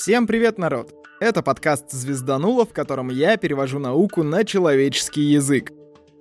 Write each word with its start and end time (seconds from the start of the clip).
Всем 0.00 0.28
привет, 0.28 0.58
народ! 0.58 0.94
Это 1.18 1.42
подкаст 1.42 1.90
«Звездануло», 1.90 2.64
в 2.64 2.72
котором 2.72 3.10
я 3.10 3.36
перевожу 3.36 3.80
науку 3.80 4.22
на 4.22 4.44
человеческий 4.44 5.22
язык. 5.22 5.72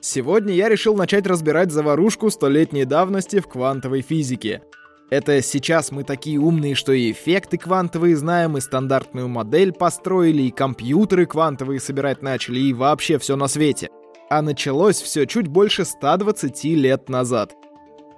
Сегодня 0.01 0.55
я 0.55 0.67
решил 0.67 0.95
начать 0.95 1.27
разбирать 1.27 1.71
заварушку 1.71 2.31
столетней 2.31 2.85
давности 2.85 3.39
в 3.39 3.47
квантовой 3.47 4.01
физике. 4.01 4.63
Это 5.11 5.43
сейчас 5.43 5.91
мы 5.91 6.03
такие 6.03 6.39
умные, 6.39 6.73
что 6.73 6.91
и 6.91 7.11
эффекты 7.11 7.59
квантовые 7.59 8.15
знаем, 8.15 8.57
и 8.57 8.61
стандартную 8.61 9.27
модель 9.27 9.71
построили, 9.71 10.41
и 10.41 10.51
компьютеры 10.51 11.27
квантовые 11.27 11.79
собирать 11.79 12.23
начали, 12.23 12.59
и 12.59 12.73
вообще 12.73 13.19
все 13.19 13.35
на 13.35 13.47
свете. 13.47 13.89
А 14.31 14.41
началось 14.41 14.99
все 14.99 15.27
чуть 15.27 15.47
больше 15.47 15.85
120 15.85 16.63
лет 16.63 17.09
назад. 17.09 17.53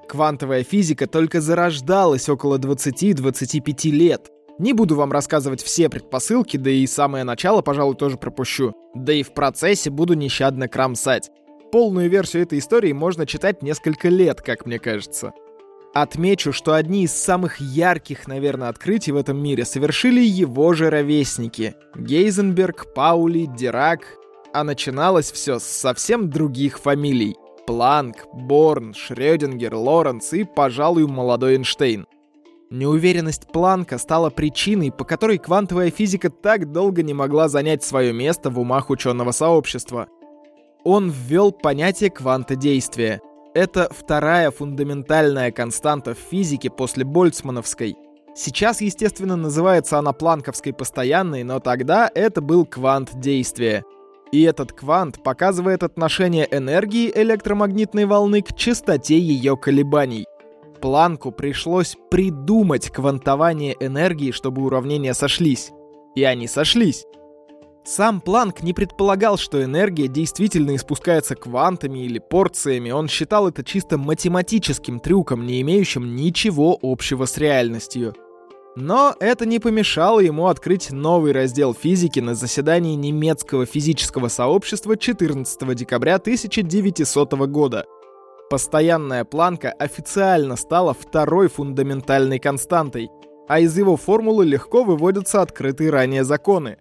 Квантовая 0.07 0.63
физика 0.63 1.05
только 1.05 1.41
зарождалась 1.41 2.29
около 2.29 2.57
20-25 2.57 3.91
лет— 3.91 4.31
не 4.59 4.73
буду 4.73 4.95
вам 4.95 5.11
рассказывать 5.11 5.63
все 5.63 5.89
предпосылки, 5.89 6.57
да 6.57 6.69
и 6.69 6.85
самое 6.85 7.23
начало, 7.23 7.61
пожалуй, 7.61 7.95
тоже 7.95 8.17
пропущу. 8.17 8.73
Да 8.93 9.13
и 9.13 9.23
в 9.23 9.33
процессе 9.33 9.89
буду 9.89 10.15
нещадно 10.15 10.67
кромсать. 10.67 11.31
Полную 11.71 12.09
версию 12.09 12.43
этой 12.43 12.59
истории 12.59 12.91
можно 12.91 13.25
читать 13.25 13.63
несколько 13.63 14.09
лет, 14.09 14.41
как 14.41 14.65
мне 14.65 14.77
кажется. 14.77 15.31
Отмечу, 15.93 16.51
что 16.51 16.73
одни 16.73 17.03
из 17.03 17.13
самых 17.13 17.59
ярких, 17.59 18.27
наверное, 18.27 18.69
открытий 18.69 19.11
в 19.11 19.15
этом 19.15 19.41
мире 19.41 19.65
совершили 19.65 20.21
его 20.21 20.73
же 20.73 20.89
ровесники. 20.89 21.75
Гейзенберг, 21.95 22.93
Паули, 22.93 23.45
Дирак. 23.45 24.01
А 24.53 24.63
начиналось 24.63 25.31
все 25.31 25.59
с 25.59 25.63
совсем 25.63 26.29
других 26.29 26.79
фамилий. 26.79 27.35
Планк, 27.65 28.25
Борн, 28.33 28.93
Шрёдингер, 28.93 29.75
Лоренц 29.75 30.33
и, 30.33 30.43
пожалуй, 30.43 31.07
молодой 31.07 31.53
Эйнштейн. 31.53 32.07
Неуверенность 32.71 33.47
Планка 33.51 33.97
стала 33.97 34.29
причиной, 34.29 34.91
по 34.91 35.03
которой 35.03 35.39
квантовая 35.39 35.89
физика 35.89 36.29
так 36.29 36.71
долго 36.71 37.01
не 37.01 37.15
могла 37.15 37.49
занять 37.49 37.83
свое 37.83 38.13
место 38.13 38.51
в 38.51 38.59
умах 38.59 38.91
ученого 38.91 39.31
сообщества. 39.31 40.07
Он 40.83 41.09
ввел 41.09 41.51
понятие 41.51 42.11
кванта 42.11 42.55
действия. 42.55 43.21
Это 43.55 43.89
вторая 43.91 44.51
фундаментальная 44.51 45.51
константа 45.51 46.13
в 46.13 46.19
физике 46.19 46.69
после 46.69 47.03
Больцмановской. 47.03 47.97
Сейчас, 48.35 48.81
естественно, 48.81 49.35
называется 49.35 49.97
она 49.97 50.13
планковской 50.13 50.71
постоянной, 50.71 51.41
но 51.41 51.59
тогда 51.59 52.09
это 52.13 52.39
был 52.39 52.67
квант 52.67 53.19
действия. 53.19 53.83
И 54.31 54.43
этот 54.43 54.73
квант 54.73 55.23
показывает 55.23 55.81
отношение 55.81 56.47
энергии 56.51 57.11
электромагнитной 57.13 58.05
волны 58.05 58.43
к 58.43 58.55
частоте 58.55 59.17
ее 59.17 59.57
колебаний. 59.57 60.27
Планку 60.79 61.31
пришлось 61.31 61.97
придумать 62.09 62.89
квантование 62.89 63.75
энергии, 63.79 64.31
чтобы 64.31 64.63
уравнения 64.63 65.13
сошлись. 65.13 65.71
И 66.15 66.23
они 66.23 66.47
сошлись. 66.47 67.05
Сам 67.85 68.21
Планк 68.21 68.61
не 68.61 68.73
предполагал, 68.73 69.37
что 69.37 69.63
энергия 69.63 70.07
действительно 70.07 70.75
испускается 70.75 71.35
квантами 71.35 71.99
или 71.99 72.19
порциями. 72.19 72.91
Он 72.91 73.07
считал 73.07 73.47
это 73.47 73.63
чисто 73.63 73.97
математическим 73.97 74.99
трюком, 74.99 75.45
не 75.45 75.61
имеющим 75.61 76.15
ничего 76.15 76.77
общего 76.81 77.25
с 77.25 77.37
реальностью. 77.37 78.13
Но 78.75 79.15
это 79.19 79.45
не 79.45 79.59
помешало 79.59 80.19
ему 80.19 80.47
открыть 80.47 80.91
новый 80.91 81.31
раздел 81.31 81.73
физики 81.73 82.19
на 82.19 82.35
заседании 82.35 82.95
немецкого 82.95 83.65
физического 83.65 84.27
сообщества 84.27 84.95
14 84.95 85.75
декабря 85.75 86.15
1900 86.15 87.33
года– 87.47 87.85
Постоянная 88.49 89.25
планка 89.25 89.71
официально 89.71 90.55
стала 90.55 90.95
второй 90.95 91.49
фундаментальной 91.49 92.39
константой, 92.39 93.11
а 93.47 93.59
из 93.59 93.77
его 93.77 93.95
формулы 93.95 94.43
легко 94.43 94.83
выводятся 94.83 95.43
открытые 95.43 95.91
ранее 95.91 96.23
законы. 96.23 96.77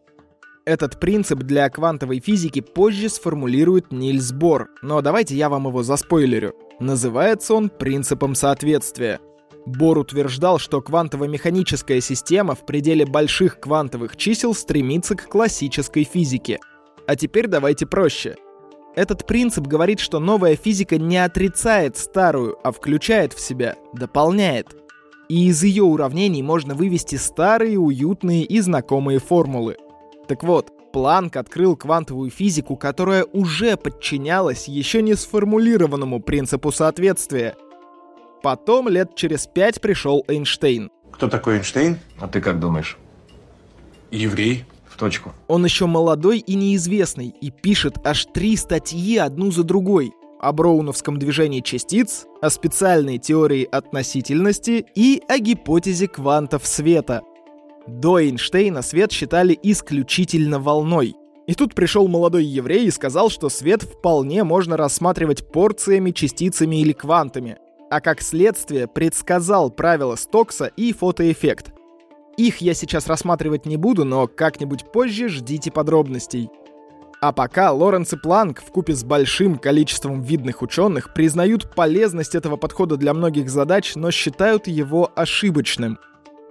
Этот 0.65 0.99
принцип 0.99 1.41
для 1.41 1.69
квантовой 1.69 2.21
физики 2.21 2.61
позже 2.61 3.11
сформулирует 3.11 3.93
Нильс 3.93 4.33
Бор, 4.33 4.69
но 4.83 5.03
давайте 5.03 5.35
я 5.35 5.51
вам 5.51 5.67
его 5.67 5.83
заспойлерю. 5.83 6.55
Называется 6.81 7.55
он 7.55 7.69
принципом 7.69 8.34
соответствия. 8.34 9.21
Бор 9.67 9.99
утверждал, 9.99 10.59
что 10.59 10.81
квантово-механическая 10.81 12.01
система 12.01 12.55
в 12.55 12.65
пределе 12.65 13.05
больших 13.05 13.61
квантовых 13.61 14.17
чисел 14.17 14.55
стремится 14.55 15.15
к 15.17 15.28
классической 15.28 16.05
физике. 16.05 16.59
А 17.07 17.15
теперь 17.17 17.47
давайте 17.47 17.84
проще– 17.87 18.37
этот 18.94 19.26
принцип 19.26 19.66
говорит, 19.66 20.00
что 20.00 20.19
новая 20.19 20.56
физика 20.56 20.99
не 20.99 21.19
отрицает 21.19 21.97
старую, 21.97 22.59
а 22.65 22.72
включает 22.72 23.32
в 23.32 23.41
себя, 23.41 23.76
дополняет. 23.93 24.76
И 25.28 25.49
из 25.49 25.62
ее 25.62 25.84
уравнений 25.84 26.43
можно 26.43 26.75
вывести 26.75 27.16
старые, 27.16 27.78
уютные 27.78 28.44
и 28.44 28.60
знакомые 28.60 29.19
формулы. 29.19 29.77
Так 30.27 30.43
вот, 30.43 30.72
Планк 30.93 31.37
открыл 31.37 31.77
квантовую 31.77 32.31
физику, 32.31 32.77
которая 32.77 33.25
уже 33.25 33.77
подчинялась 33.77 34.69
еще 34.69 35.03
не 35.03 35.15
сформулированному 35.15 36.21
принципу 36.21 36.72
соответствия. 36.72 37.56
Потом 38.43 38.88
лет 38.88 39.15
через 39.15 39.47
пять 39.47 39.81
пришел 39.81 40.25
Эйнштейн. 40.28 40.91
Кто 41.12 41.28
такой 41.28 41.56
Эйнштейн? 41.56 41.98
А 42.19 42.28
ты 42.28 42.41
как 42.41 42.59
думаешь? 42.59 42.97
Еврей 44.10 44.65
точку. 44.98 45.32
Он 45.47 45.64
еще 45.64 45.86
молодой 45.86 46.38
и 46.38 46.54
неизвестный, 46.54 47.34
и 47.41 47.50
пишет 47.50 47.98
аж 48.04 48.26
три 48.26 48.56
статьи 48.56 49.16
одну 49.16 49.50
за 49.50 49.62
другой 49.64 50.12
о 50.41 50.53
броуновском 50.53 51.19
движении 51.19 51.60
частиц, 51.60 52.26
о 52.41 52.50
специальной 52.50 53.19
теории 53.19 53.64
относительности 53.70 54.86
и 54.94 55.22
о 55.28 55.38
гипотезе 55.38 56.09
квантов 56.09 56.66
света. 56.66 57.22
До 57.86 58.20
Эйнштейна 58.20 58.82
свет 58.82 59.10
считали 59.12 59.59
исключительно 59.62 60.60
волной. 60.60 61.16
И 61.47 61.54
тут 61.54 61.75
пришел 61.75 62.06
молодой 62.09 62.44
еврей 62.44 62.86
и 62.86 62.91
сказал, 62.91 63.30
что 63.30 63.48
свет 63.48 63.82
вполне 63.82 64.44
можно 64.44 64.76
рассматривать 64.76 65.50
порциями, 65.50 66.10
частицами 66.10 66.82
или 66.82 66.92
квантами, 66.92 67.56
а 67.91 68.00
как 68.00 68.20
следствие 68.20 68.86
предсказал 68.86 69.70
правила 69.70 70.16
Стокса 70.16 70.66
и 70.76 70.92
фотоэффект. 70.92 71.72
Их 72.38 72.59
я 72.59 72.72
сейчас 72.72 73.09
рассматривать 73.09 73.66
не 73.66 73.76
буду, 73.76 74.04
но 74.04 74.28
как-нибудь 74.28 74.93
позже 74.93 75.28
ждите 75.28 75.72
подробностей. 75.72 76.49
А 77.21 77.32
пока 77.32 77.72
Лоренц 77.72 78.12
и 78.12 78.16
Планк 78.16 78.62
в 78.62 78.71
купе 78.71 78.94
с 78.94 79.03
большим 79.03 79.59
количеством 79.59 80.22
видных 80.22 80.62
ученых 80.62 81.12
признают 81.12 81.75
полезность 81.75 82.37
этого 82.37 82.56
подхода 82.56 82.97
для 82.97 83.12
многих 83.12 83.50
задач, 83.50 83.97
но 83.97 84.12
считают 84.12 84.69
его 84.69 85.10
ошибочным. 85.16 85.98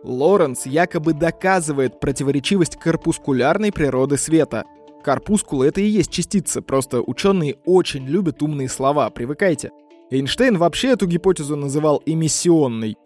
Лоренц 0.03 0.65
якобы 0.65 1.13
доказывает 1.13 2.01
противоречивость 2.01 2.75
корпускулярной 2.75 3.71
природы 3.71 4.17
света. 4.17 4.65
Корпускулы— 5.05 5.67
это 5.67 5.79
и 5.79 5.85
есть 5.85 6.11
частицы, 6.11 6.61
просто 6.61 7.01
ученые 7.01 7.55
очень 7.63 8.05
любят 8.05 8.43
умные 8.43 8.67
слова, 8.67 9.09
привыкайте. 9.09 9.71
Эйнштейн 10.11 10.57
вообще 10.57 10.89
эту 10.89 11.07
гипотезу 11.07 11.55
называл 11.55 12.03
эмиссионной 12.05 12.97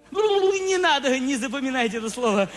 надо, 0.82 1.18
не 1.20 1.38
запоминайте 1.38 1.98
это 1.98 2.10
слово. 2.10 2.50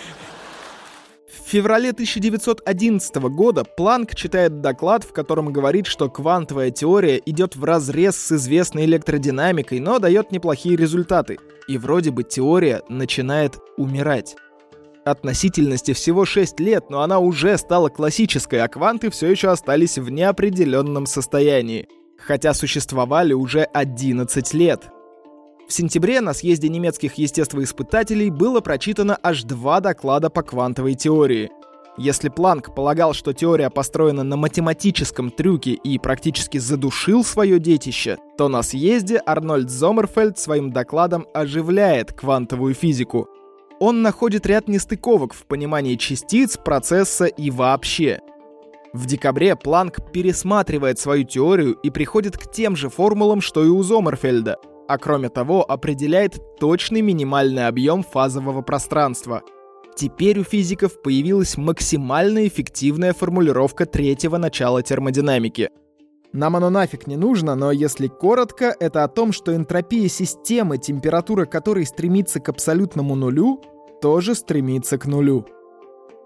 В 1.44 1.50
феврале 1.50 1.90
1911 1.90 3.16
года 3.16 3.64
Планк 3.64 4.14
читает 4.14 4.60
доклад, 4.60 5.04
в 5.04 5.12
котором 5.12 5.52
говорит, 5.52 5.86
что 5.86 6.08
квантовая 6.08 6.70
теория 6.70 7.20
идет 7.26 7.54
в 7.54 7.64
разрез 7.64 8.16
с 8.16 8.32
известной 8.32 8.86
электродинамикой, 8.86 9.78
но 9.80 9.98
дает 9.98 10.32
неплохие 10.32 10.76
результаты. 10.76 11.38
И 11.68 11.76
вроде 11.76 12.10
бы 12.10 12.22
теория 12.22 12.82
начинает 12.88 13.58
умирать. 13.76 14.36
Относительности 15.04 15.92
всего 15.92 16.24
6 16.24 16.60
лет, 16.60 16.88
но 16.88 17.02
она 17.02 17.18
уже 17.18 17.58
стала 17.58 17.90
классической, 17.90 18.60
а 18.60 18.68
кванты 18.68 19.10
все 19.10 19.30
еще 19.30 19.48
остались 19.48 19.98
в 19.98 20.08
неопределенном 20.08 21.04
состоянии. 21.04 21.88
Хотя 22.18 22.54
существовали 22.54 23.34
уже 23.34 23.64
11 23.64 24.54
лет. 24.54 24.93
В 25.66 25.72
сентябре 25.72 26.20
на 26.20 26.34
съезде 26.34 26.68
немецких 26.68 27.14
естествоиспытателей 27.14 28.28
было 28.28 28.60
прочитано 28.60 29.18
аж 29.22 29.44
два 29.44 29.80
доклада 29.80 30.28
по 30.28 30.42
квантовой 30.42 30.94
теории. 30.94 31.50
Если 31.96 32.28
Планк 32.28 32.74
полагал, 32.74 33.14
что 33.14 33.32
теория 33.32 33.70
построена 33.70 34.24
на 34.24 34.36
математическом 34.36 35.30
трюке 35.30 35.72
и 35.72 35.98
практически 35.98 36.58
задушил 36.58 37.24
свое 37.24 37.58
детище, 37.58 38.18
то 38.36 38.48
на 38.48 38.62
съезде 38.62 39.22
Арнольд 39.24 39.70
Зомерфельд 39.70 40.38
своим 40.38 40.70
докладом 40.70 41.26
оживляет 41.32 42.12
квантовую 42.12 42.74
физику. 42.74 43.28
Он 43.80 44.02
находит 44.02 44.44
ряд 44.46 44.68
нестыковок 44.68 45.32
в 45.32 45.46
понимании 45.46 45.94
частиц, 45.94 46.58
процесса 46.58 47.26
и 47.26 47.50
вообще. 47.50 48.20
В 48.92 49.06
декабре 49.06 49.56
Планк 49.56 50.12
пересматривает 50.12 50.98
свою 50.98 51.24
теорию 51.24 51.72
и 51.74 51.90
приходит 51.90 52.36
к 52.36 52.50
тем 52.50 52.76
же 52.76 52.90
формулам, 52.90 53.40
что 53.40 53.64
и 53.64 53.68
у 53.68 53.82
Зомерфельда— 53.82 54.56
а 54.88 54.98
кроме 54.98 55.28
того 55.28 55.64
определяет 55.68 56.38
точный 56.58 57.00
минимальный 57.00 57.66
объем 57.66 58.02
фазового 58.02 58.62
пространства. 58.62 59.42
Теперь 59.96 60.40
у 60.40 60.44
физиков 60.44 61.00
появилась 61.02 61.56
максимально 61.56 62.46
эффективная 62.48 63.12
формулировка 63.12 63.86
третьего 63.86 64.38
начала 64.38 64.82
термодинамики. 64.82 65.70
Нам 66.32 66.56
оно 66.56 66.68
нафиг 66.68 67.06
не 67.06 67.16
нужно, 67.16 67.54
но 67.54 67.70
если 67.70 68.08
коротко, 68.08 68.74
это 68.80 69.04
о 69.04 69.08
том, 69.08 69.30
что 69.32 69.54
энтропия 69.54 70.08
системы, 70.08 70.78
температура 70.78 71.44
которой 71.44 71.86
стремится 71.86 72.40
к 72.40 72.48
абсолютному 72.48 73.14
нулю, 73.14 73.62
тоже 74.02 74.34
стремится 74.34 74.98
к 74.98 75.06
нулю. 75.06 75.46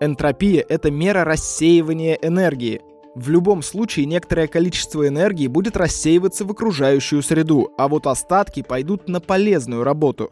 Энтропия— 0.01 0.65
это 0.69 0.91
мера 0.91 1.25
рассеивания 1.25 2.15
энергии. 2.23 2.81
В 3.19 3.31
любом 3.31 3.63
случае 3.63 4.07
некоторое 4.07 4.47
количество 4.47 5.09
энергии 5.09 5.49
будет 5.49 5.77
рассеиваться 5.77 6.45
в 6.45 6.53
окружающую 6.53 7.21
среду, 7.21 7.73
а 7.77 7.89
вот 7.89 8.07
остатки 8.07 8.63
пойдут 8.63 9.09
на 9.09 9.21
полезную 9.21 9.83
работу. 9.83 10.31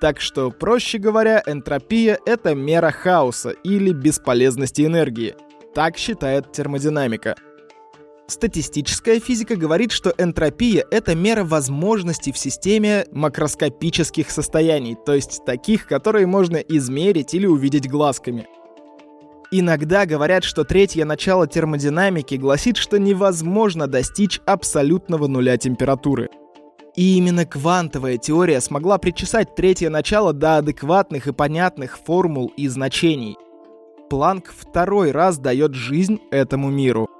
Так 0.00 0.18
что, 0.18 0.50
проще 0.50 0.96
говоря, 0.96 1.42
энтропия— 1.44 2.18
это 2.26 2.54
мера 2.54 2.90
хаоса 2.90 3.50
или 3.50 3.92
бесполезности 3.92 4.80
энергии. 4.80 5.34
Так 5.74 5.98
считает 5.98 6.50
термодинамика. 6.52 7.36
Статистическая 8.28 9.20
физика 9.20 9.54
говорит, 9.54 9.92
что 9.92 10.14
энтропия— 10.16 10.86
это 10.90 11.14
мера 11.14 11.44
возможностей 11.44 12.32
в 12.32 12.38
системе 12.38 13.04
макроскопических 13.12 14.30
состояний, 14.30 14.96
то 15.04 15.12
есть 15.12 15.44
таких, 15.44 15.86
которые 15.86 16.24
можно 16.26 16.56
измерить 16.56 17.34
или 17.34 17.44
увидеть 17.44 17.90
глазками. 17.90 18.46
Иногда 19.54 20.06
говорят, 20.06 20.44
что 20.44 20.64
третье 20.64 21.04
начало 21.04 21.46
термодинамики 21.46 22.36
гласит, 22.36 22.78
что 22.78 22.98
невозможно 22.98 23.86
достичь 23.86 24.40
абсолютного 24.46 25.26
нуля 25.26 25.58
температуры. 25.58 26.30
И 26.96 27.18
именно 27.18 27.44
квантовая 27.44 28.16
теория 28.16 28.62
смогла 28.62 28.96
причесать 28.96 29.54
третье 29.54 29.90
начало 29.90 30.32
до 30.32 30.56
адекватных 30.56 31.26
и 31.26 31.34
понятных 31.34 31.98
формул 31.98 32.50
и 32.56 32.66
значений. 32.66 33.36
Планк 34.08 34.54
второй 34.56 35.10
раз 35.10 35.36
дает 35.36 35.74
жизнь 35.74 36.18
этому 36.30 36.70
миру. 36.70 37.10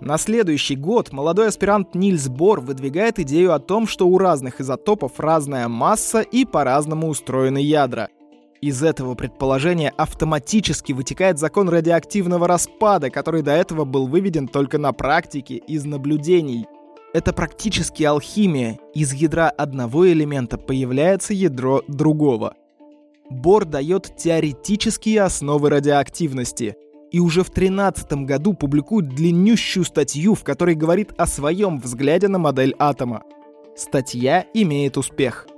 На 0.00 0.16
следующий 0.16 0.76
год 0.76 1.12
молодой 1.12 1.48
аспирант 1.48 1.94
Нильс 1.94 2.28
Бор 2.28 2.60
выдвигает 2.60 3.18
идею 3.18 3.52
о 3.52 3.58
том, 3.58 3.86
что 3.86 4.08
у 4.08 4.16
разных 4.16 4.62
изотопов 4.62 5.20
разная 5.20 5.68
масса 5.68 6.22
и 6.22 6.46
по-разному 6.46 7.08
устроены 7.08 7.58
ядра. 7.58 8.08
Из 8.60 8.82
этого 8.82 9.14
предположения 9.14 9.92
автоматически 9.96 10.92
вытекает 10.92 11.38
закон 11.38 11.68
радиоактивного 11.68 12.48
распада, 12.48 13.10
который 13.10 13.42
до 13.42 13.52
этого 13.52 13.84
был 13.84 14.06
выведен 14.06 14.48
только 14.48 14.78
на 14.78 14.92
практике 14.92 15.56
из 15.56 15.84
наблюдений. 15.84 16.66
Это 17.12 17.32
практически 17.32 18.02
алхимия. 18.02 18.78
Из 18.94 19.12
ядра 19.12 19.50
одного 19.50 20.10
элемента 20.10 20.58
появляется 20.58 21.34
ядро 21.34 21.82
другого. 21.86 22.54
Бор 23.28 23.64
дает 23.64 24.16
теоретические 24.16 25.22
основы 25.22 25.70
радиоактивности. 25.70 26.76
И 27.10 27.20
уже 27.20 27.42
в 27.42 27.50
2013 27.50 28.24
году 28.24 28.52
публикует 28.52 29.08
длиннющую 29.08 29.84
статью, 29.84 30.34
в 30.34 30.44
которой 30.44 30.74
говорит 30.74 31.12
о 31.16 31.26
своем 31.26 31.78
взгляде 31.78 32.28
на 32.28 32.38
модель 32.38 32.74
атома. 32.78 33.22
Статья 33.76 34.44
имеет 34.54 34.96
успех– 34.96 35.46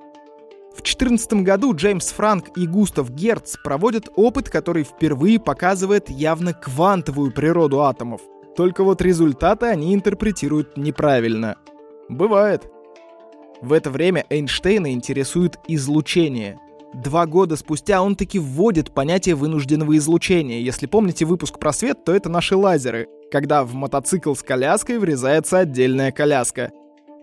в 0.78 0.82
2014 0.82 1.32
году 1.42 1.74
Джеймс 1.74 2.12
Франк 2.12 2.56
и 2.56 2.64
Густав 2.64 3.10
Герц 3.10 3.56
проводят 3.64 4.08
опыт, 4.14 4.48
который 4.48 4.84
впервые 4.84 5.40
показывает 5.40 6.08
явно 6.08 6.54
квантовую 6.54 7.32
природу 7.32 7.82
атомов. 7.82 8.20
Только 8.56 8.84
вот 8.84 9.02
результаты 9.02 9.66
они 9.66 9.92
интерпретируют 9.92 10.76
неправильно. 10.76 11.56
Бывает. 12.08 12.70
В 13.60 13.72
это 13.72 13.90
время 13.90 14.24
Эйнштейна 14.30 14.92
интересует 14.92 15.58
излучение. 15.66 16.60
Два 16.94 17.26
года 17.26 17.56
спустя 17.56 18.00
он 18.00 18.14
таки 18.14 18.38
вводит 18.38 18.94
понятие 18.94 19.34
вынужденного 19.34 19.96
излучения. 19.96 20.60
Если 20.60 20.86
помните 20.86 21.24
выпуск 21.24 21.58
про 21.58 21.72
свет, 21.72 22.04
то 22.04 22.14
это 22.14 22.28
наши 22.28 22.54
лазеры, 22.54 23.08
когда 23.32 23.64
в 23.64 23.74
мотоцикл 23.74 24.34
с 24.34 24.44
коляской 24.44 24.98
врезается 24.98 25.58
отдельная 25.58 26.12
коляска. 26.12 26.70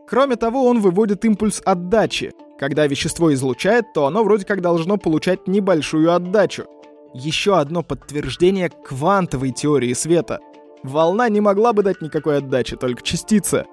Кроме 0.07 0.36
того, 0.36 0.66
он 0.66 0.81
выводит 0.81 1.24
импульс 1.24 1.62
отдачи, 1.66 2.34
когда 2.57 2.88
вещество 2.88 3.34
излучает, 3.34 3.94
то 3.94 4.06
оно 4.06 4.24
вроде 4.24 4.46
как 4.46 4.62
должно 4.62 4.98
получать 4.98 5.48
небольшую 5.48 6.13
отдачу. 6.13 6.66
Еще 7.13 7.57
одно 7.57 7.84
подтверждение 7.84 8.69
квантовой 8.69 9.52
теории 9.52 9.94
света. 9.94 10.40
Волна 10.84 11.30
не 11.30 11.42
могла 11.42 11.74
бы 11.74 11.84
дать 11.84 12.02
никакой 12.02 12.38
отдачи, 12.38 12.75
только 12.75 13.02
частица. 13.02 13.66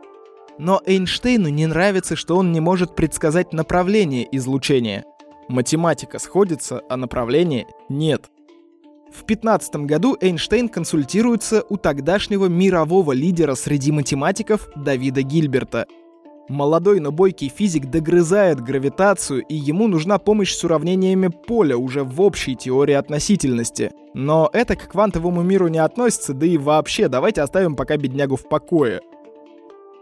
Но 0.58 0.80
Эйнштейну 0.84 1.48
не 1.48 1.66
нравится, 1.66 2.16
что 2.16 2.36
он 2.36 2.52
не 2.52 2.60
может 2.60 2.94
предсказать 2.94 3.52
направление 3.52 4.28
излучения. 4.36 5.04
Математика 5.48 6.18
сходится, 6.18 6.82
а 6.88 6.96
направления 6.96 7.66
нет. 7.88 8.30
В 9.12 9.24
15 9.24 9.76
году 9.76 10.16
Эйнштейн 10.20 10.68
консультируется 10.68 11.64
у 11.68 11.76
тогдашнего 11.76 12.46
мирового 12.46 13.12
лидера 13.12 13.54
среди 13.54 13.92
математиков 13.92 14.68
Давида 14.74 15.22
Гильберта– 15.22 15.86
Молодой, 16.48 16.98
но 16.98 17.12
бойкий 17.12 17.48
физик 17.48 17.88
догрызает 17.88 18.60
гравитацию, 18.60 19.42
и 19.42 19.54
ему 19.54 19.86
нужна 19.86 20.18
помощь 20.18 20.52
с 20.52 20.64
уравнениями 20.64 21.28
поля 21.28 21.76
уже 21.76 22.02
в 22.02 22.20
общей 22.20 22.56
теории 22.56 22.94
относительности. 22.94 23.92
Но 24.12 24.50
это 24.52 24.74
к 24.74 24.88
квантовому 24.88 25.42
миру 25.42 25.68
не 25.68 25.78
относится, 25.78 26.34
да 26.34 26.44
и 26.44 26.58
вообще, 26.58 27.08
давайте 27.08 27.42
оставим 27.42 27.76
пока 27.76 27.96
беднягу 27.96 28.36
в 28.36 28.48
покое. 28.48 29.00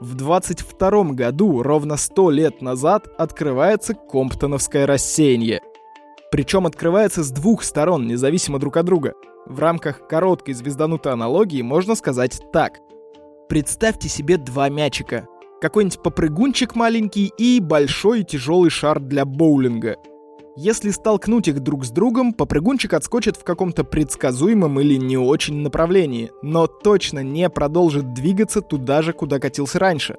В 0.01 0.15
22 0.15 1.13
году, 1.13 1.63
ровно 1.63 1.99
100 1.99 2.31
лет 2.31 2.63
назад, 2.63 3.07
открывается 3.19 3.93
Комптоновское 3.95 4.87
рассеяние. 4.87 5.61
Причем 6.33 6.67
открывается 6.67 7.23
с 7.23 7.31
двух 7.31 7.63
сторон, 7.63 8.07
независимо 8.07 8.59
друг 8.59 8.79
от 8.79 8.87
друга. 8.87 9.13
В 9.45 9.59
рамках 9.59 10.09
короткой 10.09 10.55
звезданутой 10.55 11.13
аналогии 11.13 11.61
можно 11.61 11.95
сказать 11.97 12.41
так. 12.51 12.79
Представьте 13.49 14.09
себе 14.09 14.39
два 14.39 14.71
мячика 14.71 15.27
какой-нибудь 15.61 16.03
попрыгунчик 16.03 16.75
маленький 16.75 17.33
и 17.37 17.61
большой 17.61 18.25
тяжелый 18.25 18.71
шар 18.71 18.99
для 18.99 19.25
боулинга. 19.25 19.97
Если 20.57 20.91
столкнуть 20.91 21.49
их 21.49 21.61
друг 21.61 21.85
с 21.85 21.91
другом, 21.91 22.33
попрыгунчик 22.33 22.93
отскочит 22.93 23.37
в 23.37 23.45
каком-то 23.45 23.85
предсказуемом 23.85 24.81
или 24.81 24.97
не 24.97 25.17
очень 25.17 25.63
направлении, 25.63 26.31
но 26.43 26.67
точно 26.67 27.23
не 27.23 27.49
продолжит 27.49 28.13
двигаться 28.13 28.61
туда 28.61 29.01
же, 29.03 29.13
куда 29.13 29.39
катился 29.39 29.79
раньше. 29.79 30.17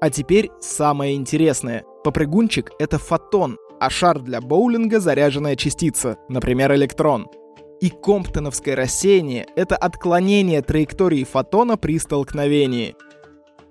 А 0.00 0.10
теперь 0.10 0.50
самое 0.60 1.14
интересное. 1.14 1.84
Попрыгунчик— 2.02 2.72
это 2.78 2.98
фотон, 2.98 3.58
а 3.80 3.88
шар 3.90 4.18
для 4.20 4.40
боулинга— 4.40 4.98
заряженная 5.00 5.56
частица, 5.56 6.18
например, 6.28 6.74
электрон. 6.74 7.28
И 7.80 7.90
комптоновское 7.90 8.76
рассеяние— 8.76 9.46
это 9.56 9.76
отклонение 9.76 10.62
траектории 10.62 11.24
фотона 11.24 11.76
при 11.76 11.98
столкновении— 11.98 12.96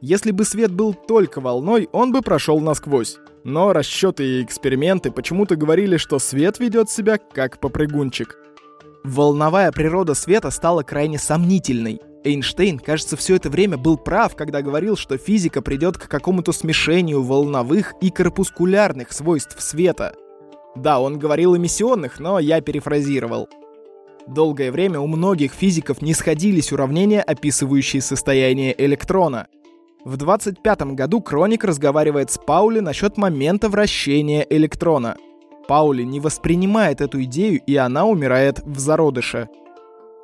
если 0.03 0.31
бы 0.31 0.43
свет 0.43 0.69
был 0.69 0.93
только 0.93 1.39
волной, 1.39 1.87
он 1.93 2.11
бы 2.11 2.21
прошел 2.21 2.59
насквозь. 2.59 3.19
Но 3.45 3.71
расчеты 3.71 4.25
и 4.25 4.43
эксперименты 4.43 5.11
почему-то 5.11 5.55
говорили, 5.55 5.95
что 5.95 6.19
свет 6.19 6.59
ведет 6.59 6.89
себя 6.89 7.17
как 7.17 7.61
попрыгунчик. 7.61 8.37
Волновая 9.05 9.71
природа 9.71 10.13
света 10.13 10.51
стала 10.51 10.83
крайне 10.83 11.17
сомнительной. 11.17 12.01
Эйнштейн, 12.25 12.79
кажется, 12.79 13.15
все 13.15 13.37
это 13.37 13.49
время 13.49 13.77
был 13.77 13.97
прав, 13.97 14.35
когда 14.35 14.61
говорил, 14.61 14.97
что 14.97 15.17
физика 15.17 15.61
придет 15.61 15.97
к 15.97 16.09
какому-то 16.09 16.51
смешению 16.51 17.23
волновых 17.23 17.93
и 18.01 18.09
корпускулярных 18.09 19.13
свойств 19.13 19.61
света. 19.61 20.15
Да, 20.75 20.99
он 20.99 21.17
говорил 21.17 21.55
эмиссионных, 21.55 22.19
но 22.19 22.39
я 22.39 22.59
перефразировал. 22.59 23.47
Долгое 24.27 24.73
время 24.73 24.99
у 24.99 25.07
многих 25.07 25.53
физиков 25.53 26.01
не 26.01 26.13
сходились 26.13 26.73
уравнения, 26.73 27.21
описывающие 27.21 28.01
состояние 28.01 28.75
электрона— 28.77 29.47
в 30.05 30.17
25 30.17 30.81
году 30.93 31.21
Кроник 31.21 31.63
разговаривает 31.63 32.29
с 32.29 32.37
Паули 32.37 32.79
насчет 32.79 33.17
момента 33.17 33.69
вращения 33.69 34.45
электрона. 34.49 35.15
Паули 35.67 36.03
не 36.03 36.19
воспринимает 36.19 36.99
эту 36.99 37.23
идею, 37.23 37.61
и 37.65 37.75
она 37.77 38.05
умирает 38.05 38.59
в 38.65 38.79
зародыше. 38.79 39.47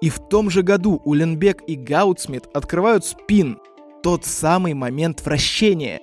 И 0.01 0.09
в 0.09 0.19
том 0.19 0.49
же 0.49 0.63
году 0.63 1.01
Уленбек 1.05 1.63
и 1.65 1.75
Гаутсмит 1.75 2.49
открывают 2.53 3.05
спин, 3.05 3.59
тот 4.03 4.25
самый 4.25 4.73
момент 4.73 5.25
вращения. 5.25 6.01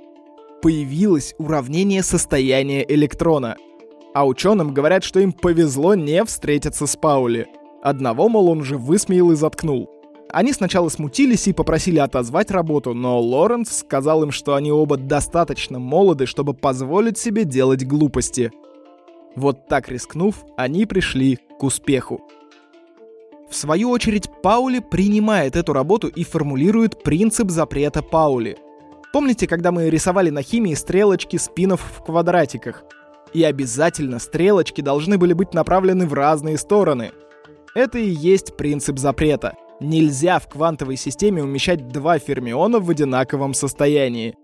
Появилось 0.62 1.34
уравнение 1.38 2.02
состояния 2.02 2.84
электрона. 2.88 3.56
А 4.14 4.26
ученым 4.26 4.72
говорят, 4.72 5.04
что 5.04 5.20
им 5.20 5.32
повезло 5.32 5.94
не 5.94 6.24
встретиться 6.24 6.86
с 6.86 6.96
Паули. 6.96 7.46
Одного, 7.82 8.30
мол, 8.30 8.48
он 8.48 8.64
же 8.64 8.78
высмеял 8.78 9.32
и 9.32 9.36
заткнул. 9.36 9.90
Они 10.30 10.52
сначала 10.52 10.88
смутились 10.88 11.46
и 11.46 11.52
попросили 11.52 11.98
отозвать 11.98 12.50
работу, 12.50 12.94
но 12.94 13.20
Лоренс 13.20 13.70
сказал 13.70 14.22
им, 14.24 14.32
что 14.32 14.54
они 14.54 14.72
оба 14.72 14.96
достаточно 14.96 15.78
молоды, 15.78 16.26
чтобы 16.26 16.52
позволить 16.52 17.16
себе 17.16 17.44
делать 17.44 17.86
глупости. 17.86 18.52
Вот 19.36 19.68
так 19.68 19.88
рискнув, 19.88 20.44
они 20.56 20.86
пришли 20.86 21.38
к 21.58 21.62
успеху. 21.62 22.22
В 23.48 23.54
свою 23.54 23.90
очередь, 23.90 24.28
Паули 24.42 24.80
принимает 24.80 25.54
эту 25.54 25.72
работу 25.72 26.08
и 26.08 26.24
формулирует 26.24 27.02
принцип 27.04 27.50
запрета 27.50 28.02
Паули. 28.02 28.58
Помните, 29.12 29.46
когда 29.46 29.70
мы 29.70 29.88
рисовали 29.88 30.30
на 30.30 30.42
химии 30.42 30.74
стрелочки 30.74 31.36
спинов 31.36 31.80
в 31.80 32.02
квадратиках? 32.02 32.82
И 33.32 33.44
обязательно 33.44 34.18
стрелочки 34.18 34.80
должны 34.80 35.16
были 35.16 35.32
быть 35.32 35.54
направлены 35.54 36.06
в 36.06 36.14
разные 36.14 36.58
стороны. 36.58 37.12
Это 37.74 37.98
и 37.98 38.08
есть 38.08 38.56
принцип 38.56 38.98
запрета– 38.98 39.54
Нельзя 39.80 40.38
в 40.38 40.48
квантовой 40.48 40.96
системе 40.96 41.42
умещать 41.42 41.88
два 41.88 42.18
фермиона 42.18 42.80
в 42.80 42.88
одинаковом 42.88 43.52
состоянии. 43.52 44.34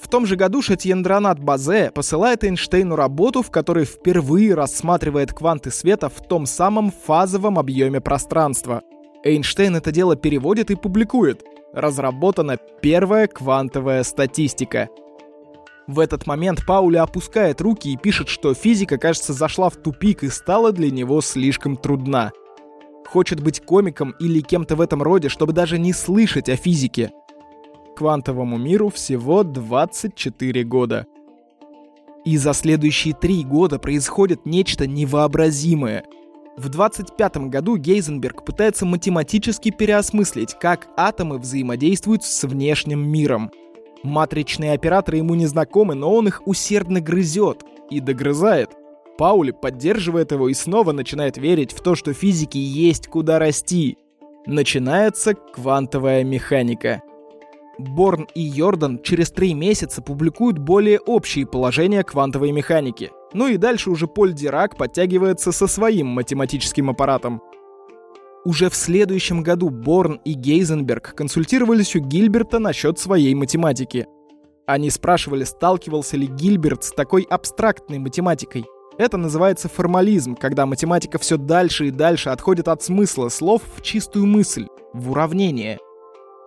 В 0.00 0.08
том 0.08 0.24
же 0.24 0.36
году 0.36 0.62
Шатьендранат 0.62 1.38
Базе 1.38 1.90
посылает 1.94 2.42
Эйнштейну 2.42 2.96
работу, 2.96 3.42
в 3.42 3.50
которой 3.50 3.84
впервые 3.84 4.54
рассматривает 4.54 5.34
кванты 5.34 5.70
света 5.70 6.08
в 6.08 6.26
том 6.26 6.46
самом 6.46 6.90
фазовом 6.90 7.58
объеме 7.58 8.00
пространства. 8.00 8.82
Эйнштейн 9.24 9.76
это 9.76 9.92
дело 9.92 10.16
переводит 10.16 10.70
и 10.70 10.74
публикует. 10.74 11.44
Разработана 11.74 12.56
первая 12.80 13.26
квантовая 13.26 14.02
статистика. 14.04 14.88
В 15.86 15.98
этот 15.98 16.26
момент 16.26 16.64
Паули 16.66 16.96
опускает 16.96 17.60
руки 17.60 17.92
и 17.92 17.96
пишет, 17.98 18.28
что 18.28 18.54
физика, 18.54 18.96
кажется, 18.96 19.34
зашла 19.34 19.68
в 19.68 19.76
тупик 19.76 20.22
и 20.22 20.30
стала 20.30 20.72
для 20.72 20.90
него 20.90 21.20
слишком 21.20 21.76
трудна. 21.76 22.32
Хочет 23.10 23.42
быть 23.42 23.60
комиком 23.60 24.14
или 24.20 24.40
кем-то 24.40 24.76
в 24.76 24.80
этом 24.80 25.02
роде, 25.02 25.28
чтобы 25.28 25.52
даже 25.52 25.80
не 25.80 25.92
слышать 25.92 26.48
о 26.48 26.54
физике 26.54 27.10
квантовому 27.96 28.56
миру 28.56 28.88
всего 28.88 29.42
24 29.42 30.64
года. 30.64 31.06
И 32.24 32.36
за 32.36 32.54
следующие 32.54 33.12
три 33.12 33.44
года 33.44 33.78
происходит 33.78 34.46
нечто 34.46 34.86
невообразимое. 34.86 36.04
В 36.56 36.68
25 36.68 37.48
году 37.48 37.76
Гейзенберг 37.76 38.44
пытается 38.44 38.86
математически 38.86 39.70
переосмыслить, 39.70 40.54
как 40.58 40.88
атомы 40.96 41.38
взаимодействуют 41.38 42.22
с 42.22 42.44
внешним 42.44 43.06
миром. 43.06 43.50
Матричные 44.02 44.72
операторы 44.72 45.18
ему 45.18 45.34
не 45.34 45.46
знакомы, 45.46 45.94
но 45.94 46.14
он 46.14 46.28
их 46.28 46.46
усердно 46.46 47.00
грызет 47.00 47.64
и 47.90 48.00
догрызает. 48.00 48.70
Паули 49.20 49.50
поддерживает 49.50 50.32
его 50.32 50.48
и 50.48 50.54
снова 50.54 50.92
начинает 50.92 51.36
верить 51.36 51.72
в 51.72 51.82
то, 51.82 51.94
что 51.94 52.14
физике 52.14 52.58
есть 52.58 53.06
куда 53.06 53.38
расти. 53.38 53.98
Начинается 54.46 55.34
квантовая 55.34 56.24
механика. 56.24 57.02
Борн 57.76 58.26
и 58.34 58.40
Йордан 58.40 59.02
через 59.02 59.30
три 59.30 59.52
месяца 59.52 60.00
публикуют 60.00 60.56
более 60.56 60.98
общие 61.00 61.44
положения 61.44 62.02
квантовой 62.02 62.50
механики. 62.52 63.10
Ну 63.34 63.46
и 63.46 63.58
дальше 63.58 63.90
уже 63.90 64.06
Поль 64.06 64.32
Дирак 64.32 64.78
подтягивается 64.78 65.52
со 65.52 65.66
своим 65.66 66.06
математическим 66.06 66.88
аппаратом. 66.88 67.42
Уже 68.46 68.70
в 68.70 68.74
следующем 68.74 69.42
году 69.42 69.68
Борн 69.68 70.18
и 70.24 70.32
Гейзенберг 70.32 71.14
консультировались 71.14 71.94
у 71.94 72.00
Гильберта 72.00 72.58
насчет 72.58 72.98
своей 72.98 73.34
математики. 73.34 74.06
Они 74.66 74.88
спрашивали, 74.88 75.44
сталкивался 75.44 76.16
ли 76.16 76.26
Гильберт 76.26 76.84
с 76.84 76.92
такой 76.92 77.26
абстрактной 77.28 77.98
математикой. 77.98 78.64
Это 78.98 79.16
называется 79.16 79.68
формализм, 79.68 80.34
когда 80.34 80.66
математика 80.66 81.18
все 81.18 81.36
дальше 81.36 81.88
и 81.88 81.90
дальше 81.90 82.30
отходит 82.30 82.68
от 82.68 82.82
смысла 82.82 83.28
слов 83.28 83.62
в 83.76 83.82
чистую 83.82 84.26
мысль, 84.26 84.66
в 84.92 85.10
уравнение– 85.10 85.78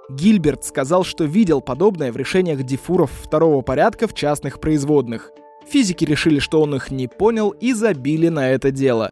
Гильберт 0.10 0.66
сказал, 0.66 1.04
что 1.04 1.24
видел 1.24 1.62
подобное 1.62 2.12
в 2.12 2.18
решениях 2.18 2.64
дифуров 2.64 3.12
второго 3.12 3.62
порядка 3.62 4.08
в 4.08 4.14
частных 4.14 4.60
производных. 4.60 5.32
Физики 5.68 6.04
решили, 6.04 6.40
что 6.40 6.62
он 6.62 6.76
их 6.76 6.92
не 6.92 7.08
понял 7.08 7.52
и 7.52 7.74
забили 7.74 8.28
на 8.28 8.52
это 8.52 8.72
дело. 8.72 9.12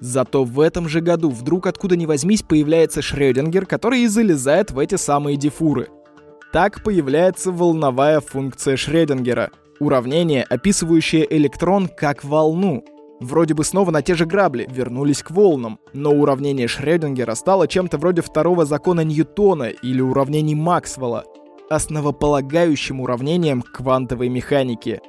Зато 0.00 0.44
в 0.44 0.58
этом 0.60 0.88
же 0.88 1.00
году 1.00 1.30
вдруг 1.30 1.66
откуда 1.66 1.96
ни 1.96 2.06
возьмись 2.06 2.42
появляется 2.42 3.02
Шрёдингер, 3.02 3.66
который 3.66 4.00
и 4.00 4.06
залезает 4.06 4.70
в 4.70 4.78
эти 4.78 4.96
самые 4.96 5.36
дифуры. 5.36 5.88
Так 6.52 6.82
появляется 6.82 7.52
волновая 7.52 8.20
функция 8.20 8.76
Шрёдингера— 8.76 9.50
уравнение, 9.80 10.44
описывающее 10.44 11.26
электрон 11.34 11.88
как 11.88 12.22
волну— 12.22 12.84
Вроде 13.20 13.52
бы 13.52 13.64
снова 13.64 13.90
на 13.90 14.00
те 14.00 14.14
же 14.14 14.24
грабли, 14.24 14.66
вернулись 14.70 15.22
к 15.22 15.30
волнам, 15.30 15.78
но 15.92 16.10
уравнение 16.10 16.66
Шрёдингера 16.66 17.34
стало 17.34 17.68
чем-то 17.68 17.98
вроде 17.98 18.22
второго 18.22 18.64
закона 18.64 19.02
Ньютона 19.02 19.64
или 19.64 20.00
уравнений 20.00 20.54
Максвелла, 20.54 21.24
основополагающим 21.68 23.00
уравнением 23.00 23.60
квантовой 23.60 24.30
механики. 24.30 25.02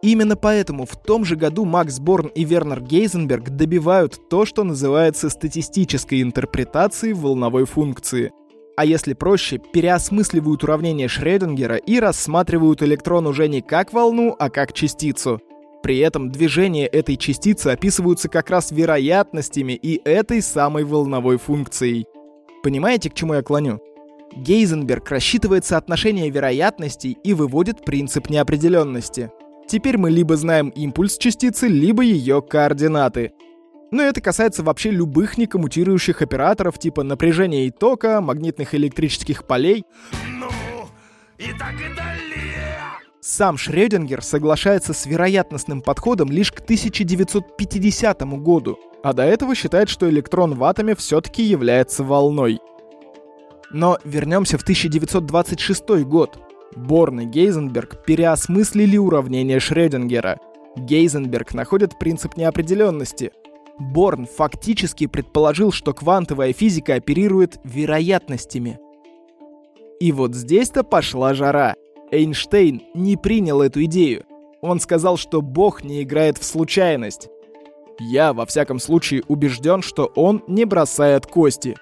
Именно 0.00 0.36
поэтому 0.36 0.86
в 0.86 0.96
том 0.96 1.26
же 1.26 1.36
году 1.36 1.66
Макс 1.66 1.98
Борн 1.98 2.28
и 2.28 2.44
Вернер 2.44 2.80
Гейзенберг 2.80 3.50
добивают 3.50 4.30
то, 4.30 4.46
что 4.46 4.64
называется 4.64 5.28
статистической 5.28 6.22
интерпретацией 6.22 7.12
волновой 7.12 7.66
функции. 7.66 8.32
А 8.78 8.84
если 8.84 9.12
проще, 9.12 9.58
переосмысливают 9.58 10.62
уравнение 10.62 11.08
Шрёдингера 11.08 11.74
и 11.74 11.98
рассматривают 11.98 12.80
электрон 12.80 13.26
уже 13.26 13.48
не 13.48 13.60
как 13.60 13.92
волну, 13.92 14.36
а 14.38 14.50
как 14.50 14.72
частицу– 14.72 15.40
при 15.82 15.98
этом 15.98 16.30
движения 16.30 16.86
этой 16.86 17.16
частицы 17.16 17.68
описываются 17.68 18.28
как 18.28 18.50
раз 18.50 18.70
вероятностями 18.70 19.72
и 19.72 20.00
этой 20.04 20.42
самой 20.42 20.84
волновой 20.84 21.38
функцией. 21.38 22.06
Понимаете, 22.62 23.10
к 23.10 23.14
чему 23.14 23.34
я 23.34 23.42
клоню? 23.42 23.80
Гейзенберг 24.36 25.10
рассчитывает 25.10 25.64
соотношение 25.64 26.30
вероятностей 26.30 27.16
и 27.24 27.34
выводит 27.34 27.84
принцип 27.84 28.30
неопределенности. 28.30 29.32
Теперь 29.66 29.98
мы 29.98 30.10
либо 30.10 30.36
знаем 30.36 30.68
импульс 30.68 31.18
частицы, 31.18 31.66
либо 31.66 32.02
ее 32.02 32.42
координаты. 32.42 33.32
Но 33.90 34.02
это 34.02 34.20
касается 34.20 34.62
вообще 34.62 34.90
любых 34.90 35.38
некоммутирующих 35.38 36.20
операторов 36.20 36.78
типа 36.78 37.02
напряжения 37.02 37.66
и 37.66 37.70
тока, 37.70 38.20
магнитных 38.20 38.74
электрических 38.74 39.44
полей. 39.44 39.84
Ну, 40.38 40.48
и 41.38 41.52
так 41.58 41.74
и 41.74 41.94
далее. 41.94 42.28
Сам 43.20 43.56
Шрёдингер 43.56 44.22
соглашается 44.22 44.92
с 44.94 45.04
вероятностным 45.06 45.82
подходом 45.82 46.30
лишь 46.30 46.52
к 46.52 46.60
1950 46.60 48.22
году, 48.40 48.78
а 49.02 49.12
до 49.12 49.22
этого 49.22 49.54
считает, 49.54 49.88
что 49.88 50.08
электрон 50.08 50.54
в 50.54 50.64
атоме 50.64 50.94
все-таки 50.94 51.42
является 51.42 52.04
волной. 52.04 52.58
Но 53.70 53.98
вернемся 54.04 54.56
в 54.56 54.62
1926 54.62 56.04
год. 56.04 56.38
Борн 56.74 57.20
и 57.20 57.24
Гейзенберг 57.26 58.04
переосмыслили 58.04 58.96
уравнение 58.96 59.60
Шрёдингера. 59.60 60.38
Гейзенберг 60.76 61.54
находит 61.54 61.98
принцип 61.98 62.36
неопределенности. 62.36 63.32
Борн 63.78 64.26
фактически 64.26 65.06
предположил, 65.06 65.72
что 65.72 65.92
квантовая 65.92 66.52
физика 66.52 66.94
оперирует 66.94 67.60
вероятностями. 67.64 68.78
И 70.00 70.12
вот 70.12 70.34
здесь-то 70.34 70.84
пошла 70.84 71.34
жара– 71.34 71.74
Эйнштейн 72.10 72.82
не 72.94 73.16
принял 73.16 73.60
эту 73.60 73.84
идею. 73.84 74.24
Он 74.60 74.80
сказал, 74.80 75.16
что 75.16 75.42
Бог 75.42 75.84
не 75.84 76.02
играет 76.02 76.38
в 76.38 76.44
случайность. 76.44 77.28
Я, 78.00 78.32
во 78.32 78.46
всяком 78.46 78.78
случае, 78.78 79.22
убежден, 79.28 79.82
что 79.82 80.06
он 80.14 80.42
не 80.46 80.64
бросает 80.64 81.26
кости. 81.26 81.76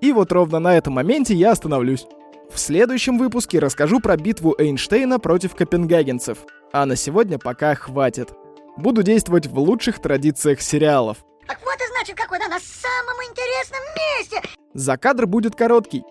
И 0.00 0.12
вот 0.12 0.32
ровно 0.32 0.58
на 0.58 0.76
этом 0.76 0.94
моменте 0.94 1.34
я 1.34 1.52
остановлюсь. 1.52 2.06
В 2.52 2.58
следующем 2.58 3.18
выпуске 3.18 3.58
расскажу 3.58 4.00
про 4.00 4.16
битву 4.16 4.54
Эйнштейна 4.58 5.18
против 5.18 5.54
копенгагенцев. 5.54 6.38
А 6.72 6.86
на 6.86 6.96
сегодня 6.96 7.38
пока 7.38 7.74
хватит. 7.74 8.32
Буду 8.76 9.02
действовать 9.02 9.46
в 9.46 9.58
лучших 9.58 10.00
традициях 10.00 10.60
сериалов. 10.60 11.18
Так 11.46 11.60
вот 11.64 11.74
и 11.74 11.92
значит, 11.94 12.16
какой 12.16 12.38
да 12.38 12.48
на 12.48 12.58
самом 12.58 13.16
интересном 13.28 13.82
месте. 13.96 14.42
За 14.74 14.96
кадр 14.96 15.26
будет 15.26 15.54
короткий, 15.54 16.02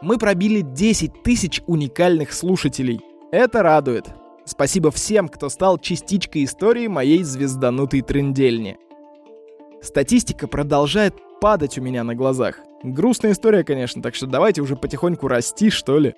мы 0.00 0.18
пробили 0.18 0.60
10 0.60 1.22
тысяч 1.22 1.62
уникальных 1.66 2.32
слушателей. 2.32 3.00
Это 3.32 3.62
радует. 3.62 4.06
Спасибо 4.44 4.90
всем, 4.90 5.28
кто 5.28 5.48
стал 5.48 5.78
частичкой 5.78 6.44
истории 6.44 6.86
моей 6.86 7.22
звезданутой 7.22 8.02
трендельни. 8.02 8.78
Статистика 9.82 10.48
продолжает 10.48 11.14
падать 11.40 11.78
у 11.78 11.82
меня 11.82 12.04
на 12.04 12.14
глазах. 12.14 12.60
Грустная 12.82 13.32
история, 13.32 13.64
конечно, 13.64 14.02
так 14.02 14.14
что 14.14 14.26
давайте 14.26 14.62
уже 14.62 14.76
потихоньку 14.76 15.28
расти, 15.28 15.70
что 15.70 15.98
ли. 15.98 16.14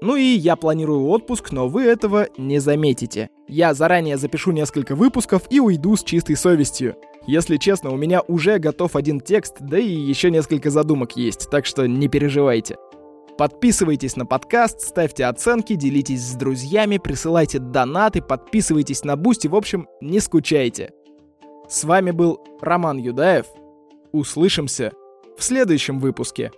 Ну 0.00 0.16
и 0.16 0.22
я 0.22 0.56
планирую 0.56 1.06
отпуск, 1.08 1.52
но 1.52 1.68
вы 1.68 1.84
этого 1.84 2.28
не 2.38 2.58
заметите. 2.58 3.28
Я 3.50 3.74
заранее 3.74 4.16
запишу 4.16 4.52
несколько 4.52 4.94
выпусков 4.94 5.42
и 5.50 5.58
уйду 5.58 5.96
с 5.96 6.04
чистой 6.04 6.36
совестью. 6.36 6.94
Если 7.26 7.56
честно, 7.56 7.90
у 7.90 7.96
меня 7.96 8.20
уже 8.28 8.60
готов 8.60 8.94
один 8.94 9.20
текст, 9.20 9.56
да 9.58 9.76
и 9.76 9.90
еще 9.90 10.30
несколько 10.30 10.70
задумок 10.70 11.16
есть, 11.16 11.50
так 11.50 11.66
что 11.66 11.88
не 11.88 12.06
переживайте. 12.06 12.76
Подписывайтесь 13.36 14.14
на 14.14 14.24
подкаст, 14.24 14.82
ставьте 14.82 15.24
оценки, 15.24 15.74
делитесь 15.74 16.22
с 16.22 16.34
друзьями, 16.34 16.98
присылайте 16.98 17.58
донаты, 17.58 18.22
подписывайтесь 18.22 19.02
на 19.02 19.16
Boosty, 19.16 19.48
в 19.48 19.56
общем, 19.56 19.88
не 20.00 20.20
скучайте. 20.20 20.92
С 21.68 21.82
вами 21.82 22.12
был 22.12 22.38
Роман 22.60 22.98
Юдаев. 22.98 23.46
Услышимся 24.12 24.92
в 25.36 25.42
следующем 25.42 25.98
выпуске. 25.98 26.52